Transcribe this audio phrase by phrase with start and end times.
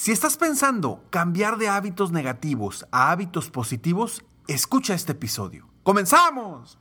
[0.00, 5.66] Si estás pensando cambiar de hábitos negativos a hábitos positivos, escucha este episodio.
[5.82, 6.78] ¡Comenzamos!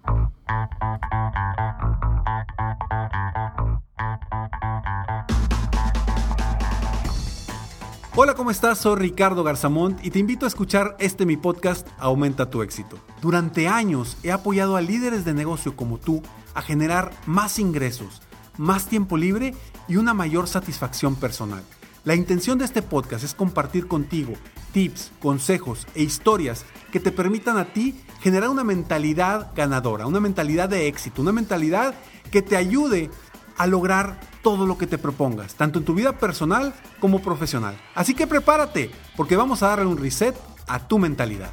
[8.16, 8.78] Hola, ¿cómo estás?
[8.78, 13.00] Soy Ricardo Garzamont y te invito a escuchar este mi podcast Aumenta tu éxito.
[13.19, 16.22] Durante años he apoyado a líderes de negocio como tú
[16.53, 18.22] a generar más ingresos,
[18.59, 19.56] más tiempo libre
[19.88, 21.63] y una mayor satisfacción personal.
[22.08, 24.31] La intención de este podcast es compartir contigo
[24.72, 30.69] tips, consejos e historias que te permitan a ti generar una mentalidad ganadora, una mentalidad
[30.69, 31.95] de éxito, una mentalidad
[32.31, 33.09] que te ayude
[33.58, 37.78] a lograr todo lo que te propongas, tanto en tu vida personal como profesional.
[37.94, 40.33] Así que prepárate, porque vamos a darle un reset
[40.66, 41.52] a tu mentalidad.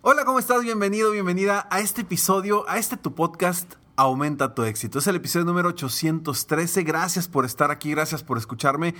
[0.00, 0.62] Hola, ¿cómo estás?
[0.62, 4.98] Bienvenido, bienvenida a este episodio, a este tu podcast Aumenta tu éxito.
[4.98, 6.82] Es el episodio número 813.
[6.82, 8.94] Gracias por estar aquí, gracias por escucharme.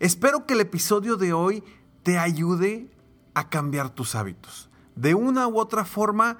[0.00, 1.64] Espero que el episodio de hoy
[2.02, 2.90] te ayude
[3.32, 4.68] a cambiar tus hábitos.
[4.96, 6.36] De una u otra forma,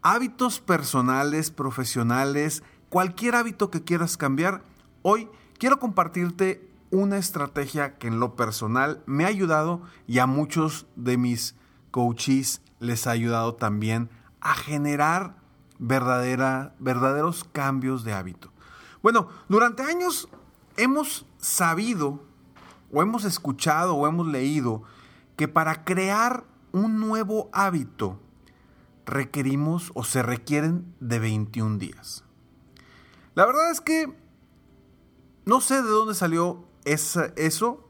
[0.00, 4.62] hábitos personales, profesionales, cualquier hábito que quieras cambiar,
[5.02, 10.86] hoy quiero compartirte una estrategia que en lo personal me ha ayudado y a muchos
[10.96, 11.56] de mis
[11.90, 14.08] coaches les ha ayudado también
[14.40, 15.41] a generar
[15.78, 18.52] verdadera, verdaderos cambios de hábito.
[19.02, 20.28] Bueno, durante años
[20.76, 22.24] hemos sabido
[22.92, 24.82] o hemos escuchado o hemos leído
[25.36, 28.20] que para crear un nuevo hábito
[29.06, 32.24] requerimos o se requieren de 21 días.
[33.34, 34.14] La verdad es que
[35.44, 37.88] no sé de dónde salió eso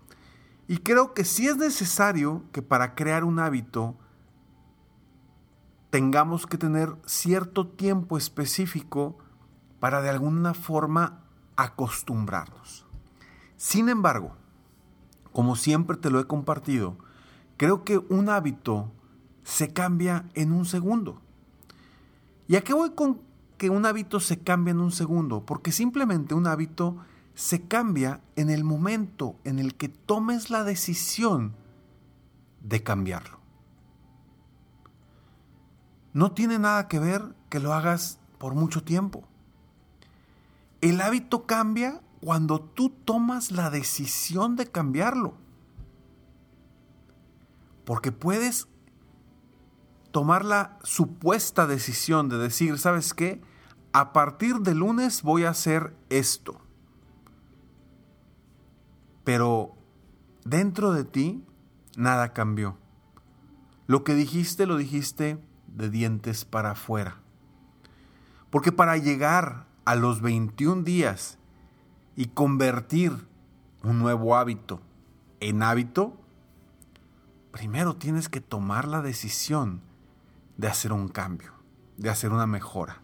[0.68, 3.96] y creo que sí es necesario que para crear un hábito
[5.92, 9.18] tengamos que tener cierto tiempo específico
[9.78, 11.20] para de alguna forma
[11.54, 12.86] acostumbrarnos.
[13.58, 14.32] Sin embargo,
[15.32, 16.96] como siempre te lo he compartido,
[17.58, 18.90] creo que un hábito
[19.44, 21.20] se cambia en un segundo.
[22.48, 23.20] ¿Y a qué voy con
[23.58, 25.44] que un hábito se cambia en un segundo?
[25.44, 26.96] Porque simplemente un hábito
[27.34, 31.52] se cambia en el momento en el que tomes la decisión
[32.62, 33.41] de cambiarlo.
[36.12, 39.24] No tiene nada que ver que lo hagas por mucho tiempo.
[40.80, 45.34] El hábito cambia cuando tú tomas la decisión de cambiarlo.
[47.84, 48.68] Porque puedes
[50.10, 53.40] tomar la supuesta decisión de decir, ¿sabes qué?
[53.92, 56.60] A partir de lunes voy a hacer esto.
[59.24, 59.74] Pero
[60.44, 61.44] dentro de ti
[61.96, 62.76] nada cambió.
[63.86, 65.38] Lo que dijiste lo dijiste
[65.76, 67.18] de dientes para afuera.
[68.50, 71.38] Porque para llegar a los 21 días
[72.16, 73.12] y convertir
[73.82, 74.80] un nuevo hábito
[75.40, 76.16] en hábito,
[77.50, 79.80] primero tienes que tomar la decisión
[80.56, 81.52] de hacer un cambio,
[81.96, 83.00] de hacer una mejora.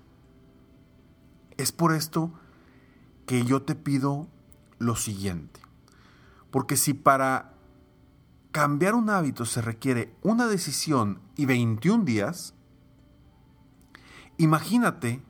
[1.57, 2.33] Es por esto
[3.27, 4.29] que yo te pido
[4.79, 5.61] lo siguiente.
[6.51, 7.55] Porque si para
[8.53, 12.55] cambiar un hábito se requiere una decisión y 21 días,
[14.39, 15.23] Imagínate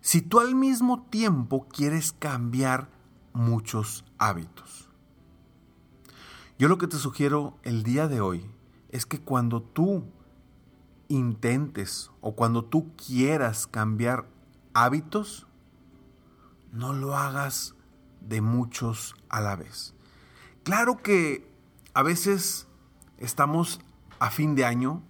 [0.00, 2.88] si tú al mismo tiempo quieres cambiar
[3.32, 4.88] muchos hábitos.
[6.58, 8.50] Yo lo que te sugiero el día de hoy
[8.88, 10.04] es que cuando tú
[11.08, 14.26] intentes o cuando tú quieras cambiar
[14.72, 15.46] hábitos,
[16.72, 17.74] no lo hagas
[18.20, 19.94] de muchos a la vez.
[20.62, 21.46] Claro que
[21.92, 22.66] a veces
[23.18, 23.80] estamos
[24.18, 25.02] a fin de año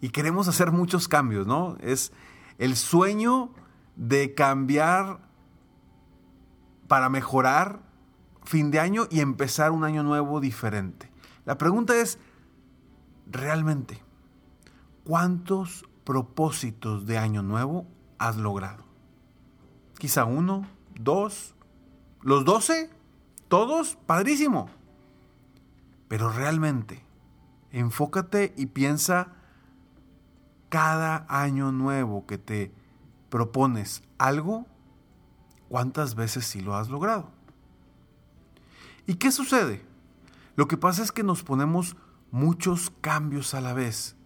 [0.00, 1.76] y queremos hacer muchos cambios, ¿no?
[1.80, 2.12] Es,
[2.58, 3.50] el sueño
[3.96, 5.20] de cambiar
[6.88, 7.80] para mejorar
[8.44, 11.10] fin de año y empezar un año nuevo diferente.
[11.44, 12.18] La pregunta es,
[13.26, 14.02] realmente,
[15.04, 17.86] ¿cuántos propósitos de año nuevo
[18.18, 18.84] has logrado?
[19.98, 21.54] Quizá uno, dos,
[22.22, 22.90] los doce,
[23.48, 24.68] todos, padrísimo.
[26.08, 27.04] Pero realmente,
[27.70, 29.35] enfócate y piensa
[30.76, 32.70] cada año nuevo que te
[33.30, 34.66] propones algo,
[35.70, 37.30] ¿cuántas veces sí lo has logrado?
[39.06, 39.82] ¿Y qué sucede?
[40.54, 41.96] Lo que pasa es que nos ponemos
[42.30, 44.16] muchos cambios a la vez.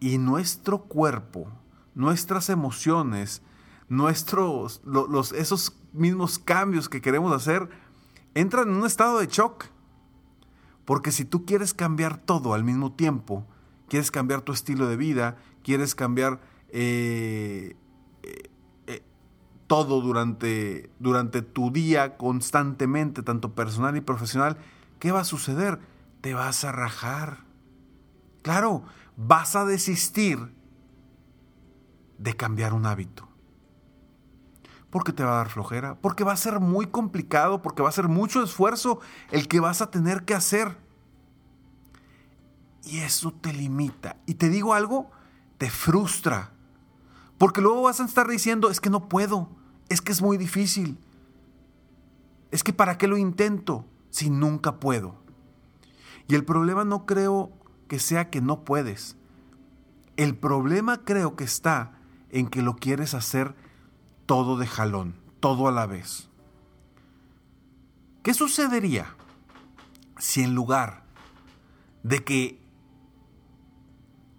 [0.00, 1.46] Y nuestro cuerpo,
[1.94, 3.42] nuestras emociones,
[3.88, 7.68] nuestros, los, esos mismos cambios que queremos hacer,
[8.34, 9.66] entran en un estado de shock.
[10.84, 13.46] Porque si tú quieres cambiar todo al mismo tiempo,
[13.88, 16.40] quieres cambiar tu estilo de vida, quieres cambiar
[16.70, 17.76] eh,
[18.22, 18.50] eh,
[18.86, 19.02] eh,
[19.66, 24.58] todo durante, durante tu día constantemente, tanto personal y profesional,
[24.98, 25.80] ¿qué va a suceder?
[26.20, 27.44] Te vas a rajar.
[28.42, 28.84] Claro,
[29.16, 30.52] vas a desistir
[32.18, 33.28] de cambiar un hábito.
[34.90, 37.92] Porque te va a dar flojera, porque va a ser muy complicado, porque va a
[37.92, 39.00] ser mucho esfuerzo
[39.30, 40.78] el que vas a tener que hacer.
[42.88, 44.16] Y eso te limita.
[44.24, 45.10] Y te digo algo,
[45.58, 46.52] te frustra.
[47.36, 49.50] Porque luego vas a estar diciendo, es que no puedo,
[49.90, 50.98] es que es muy difícil.
[52.50, 55.16] Es que para qué lo intento si nunca puedo.
[56.28, 57.52] Y el problema no creo
[57.88, 59.16] que sea que no puedes.
[60.16, 62.00] El problema creo que está
[62.30, 63.54] en que lo quieres hacer
[64.24, 66.30] todo de jalón, todo a la vez.
[68.22, 69.14] ¿Qué sucedería
[70.18, 71.04] si en lugar
[72.02, 72.57] de que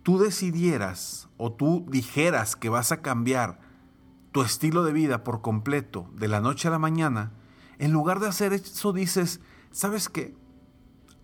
[0.03, 3.59] tú decidieras o tú dijeras que vas a cambiar
[4.31, 7.31] tu estilo de vida por completo de la noche a la mañana,
[7.77, 9.41] en lugar de hacer eso dices,
[9.71, 10.35] ¿sabes qué?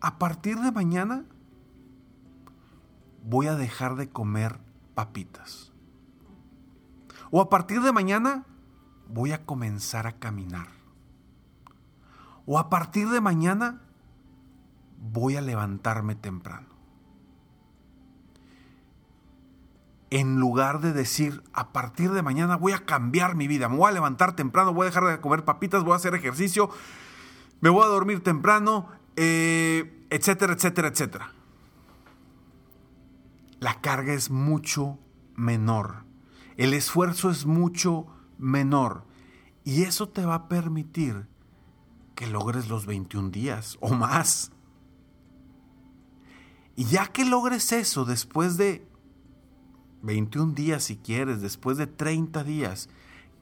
[0.01, 1.25] A partir de mañana
[3.24, 4.60] voy a dejar de comer
[4.94, 5.72] papitas.
[7.31, 8.45] O a partir de mañana
[9.07, 10.68] voy a comenzar a caminar.
[12.45, 13.81] O a partir de mañana
[15.00, 16.75] voy a levantarme temprano.
[20.09, 23.89] En lugar de decir, a partir de mañana voy a cambiar mi vida, me voy
[23.89, 26.69] a levantar temprano, voy a dejar de comer papitas, voy a hacer ejercicio,
[27.61, 31.31] me voy a dormir temprano, eh, etcétera, etcétera, etcétera.
[33.59, 34.99] La carga es mucho
[35.35, 36.05] menor,
[36.57, 38.07] el esfuerzo es mucho
[38.37, 39.05] menor
[39.63, 41.27] y eso te va a permitir
[42.13, 44.51] que logres los 21 días o más.
[46.75, 48.87] Y ya que logres eso después de
[50.05, 52.89] 21 días si quieres, después de 30 días,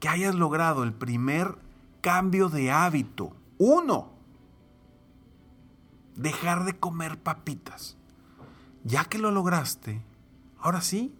[0.00, 1.58] que hayas logrado el primer
[2.00, 3.36] cambio de hábito.
[3.58, 4.12] Uno,
[6.16, 7.98] dejar de comer papitas.
[8.82, 10.02] Ya que lo lograste,
[10.58, 11.14] ahora sí,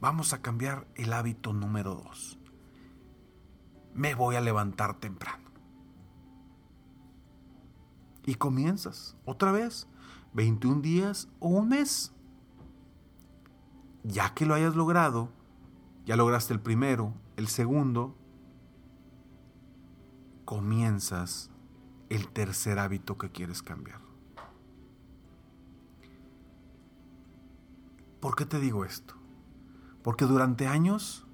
[0.00, 2.38] vamos a cambiar el hábito número dos.
[3.92, 5.44] Me voy a levantar temprano.
[8.24, 9.88] Y comienzas otra vez,
[10.32, 12.13] 21 días o un mes
[14.04, 15.30] ya que lo hayas logrado,
[16.06, 18.14] ya lograste el primero, el segundo,
[20.44, 21.50] comienzas
[22.10, 24.00] el tercer hábito que quieres cambiar.
[28.20, 29.14] ¿Por qué te digo esto?
[30.02, 31.26] Porque durante años,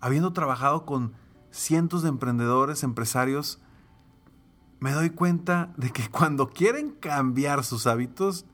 [0.00, 1.12] habiendo trabajado con
[1.50, 3.60] cientos de emprendedores, empresarios,
[4.80, 8.46] me doy cuenta de que cuando quieren cambiar sus hábitos,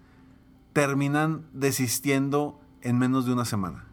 [0.72, 3.86] terminan desistiendo en menos de una semana.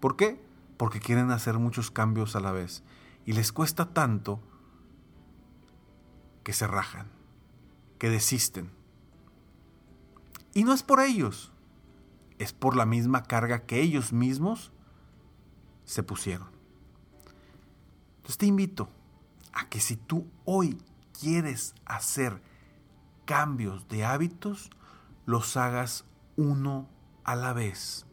[0.00, 0.44] ¿Por qué?
[0.76, 2.82] Porque quieren hacer muchos cambios a la vez
[3.24, 4.40] y les cuesta tanto
[6.42, 7.08] que se rajan,
[7.98, 8.70] que desisten.
[10.54, 11.52] Y no es por ellos,
[12.38, 14.72] es por la misma carga que ellos mismos
[15.84, 16.48] se pusieron.
[18.16, 18.88] Entonces te invito
[19.52, 20.78] a que si tú hoy
[21.18, 22.42] quieres hacer
[23.24, 24.70] cambios de hábitos,
[25.26, 26.04] los hagas
[26.36, 26.88] uno
[27.24, 28.06] a la vez,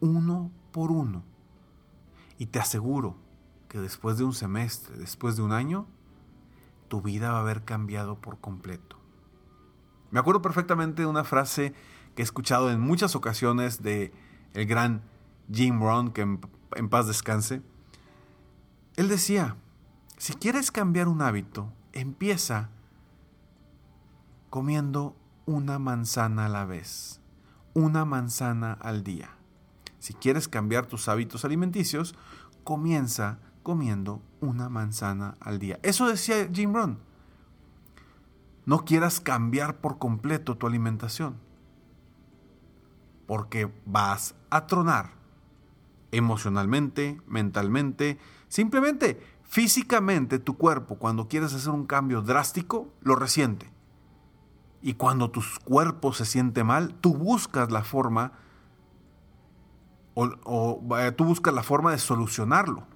[0.00, 1.24] uno por uno.
[2.38, 3.16] Y te aseguro
[3.68, 5.86] que después de un semestre, después de un año,
[6.88, 8.96] tu vida va a haber cambiado por completo.
[10.10, 11.74] Me acuerdo perfectamente de una frase
[12.14, 14.12] que he escuchado en muchas ocasiones de
[14.54, 15.02] el gran
[15.52, 16.40] Jim Rohn, que en,
[16.76, 17.62] en paz descanse.
[18.96, 19.56] Él decía,
[20.16, 22.70] si quieres cambiar un hábito, empieza
[24.48, 27.20] comiendo una manzana a la vez
[27.76, 29.36] una manzana al día.
[29.98, 32.14] Si quieres cambiar tus hábitos alimenticios,
[32.64, 35.78] comienza comiendo una manzana al día.
[35.82, 36.98] Eso decía Jim Rohn.
[38.64, 41.36] No quieras cambiar por completo tu alimentación,
[43.26, 45.10] porque vas a tronar
[46.12, 48.18] emocionalmente, mentalmente,
[48.48, 53.75] simplemente físicamente tu cuerpo cuando quieres hacer un cambio drástico lo resiente.
[54.82, 58.32] Y cuando tu cuerpo se siente mal, tú buscas la forma
[60.14, 60.80] o,
[61.16, 62.86] tú buscas la forma de solucionarlo.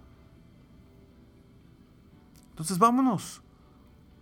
[2.50, 3.42] Entonces vámonos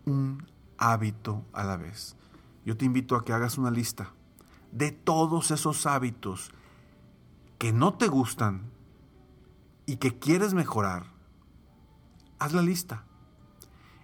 [0.05, 0.47] un
[0.79, 2.17] hábito a la vez.
[2.65, 4.13] Yo te invito a que hagas una lista
[4.73, 6.51] de todos esos hábitos
[7.59, 8.71] que no te gustan
[9.87, 11.07] y que quieres mejorar.
[12.39, 13.05] Haz la lista